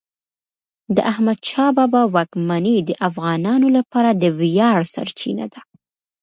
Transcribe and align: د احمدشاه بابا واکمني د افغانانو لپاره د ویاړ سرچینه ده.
د 0.95 0.97
احمدشاه 1.11 1.71
بابا 1.77 2.01
واکمني 2.15 2.77
د 2.83 2.89
افغانانو 3.07 3.67
لپاره 3.77 4.09
د 4.13 4.23
ویاړ 4.39 4.79
سرچینه 4.93 5.45
ده. 5.53 5.61